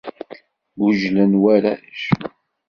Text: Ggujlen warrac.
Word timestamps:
Ggujlen 0.75 1.33
warrac. 1.41 1.99